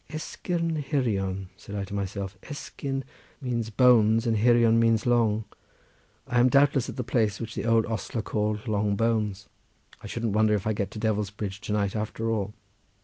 "Esgyrn 0.09 0.81
Hirion," 0.83 1.49
said 1.55 1.75
I 1.75 1.83
to 1.83 1.93
myself; 1.93 2.35
"Esgyrn 2.41 3.03
means 3.39 3.69
bones, 3.69 4.25
and 4.25 4.35
Hirion 4.35 4.79
means 4.79 5.05
long. 5.05 5.43
I 6.25 6.39
am 6.39 6.49
doubtless 6.49 6.89
at 6.89 6.95
the 6.95 7.03
place 7.03 7.39
which 7.39 7.53
the 7.53 7.65
old 7.67 7.85
ostler 7.85 8.23
called 8.23 8.67
Long 8.67 8.95
Bones. 8.95 9.47
I 10.01 10.07
shouldn't 10.07 10.33
wonder 10.33 10.55
if 10.55 10.65
I 10.65 10.73
get 10.73 10.89
to 10.89 10.97
the 10.97 11.03
Devil's 11.03 11.29
Bridge 11.29 11.61
to 11.61 11.73
night 11.73 11.95
after 11.95 12.31
all." 12.31 12.55